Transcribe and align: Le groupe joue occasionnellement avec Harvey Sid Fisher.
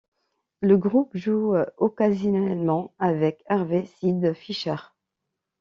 Le 0.61 0.77
groupe 0.77 1.15
joue 1.15 1.53
occasionnellement 1.77 2.91
avec 2.97 3.43
Harvey 3.49 3.85
Sid 3.85 4.33
Fisher. 4.33 4.77